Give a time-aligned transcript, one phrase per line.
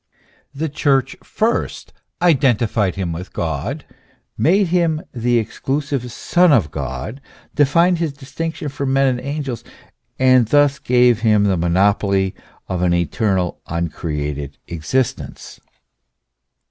[0.51, 1.93] The Church first
[2.23, 3.85] identified him with God,
[4.35, 7.21] made him the exclusive Son of God,
[7.53, 9.63] defined his distinction from men and angels,
[10.17, 12.33] and thus gave him the monopoly
[12.67, 15.59] of an eternal, uncreated existence.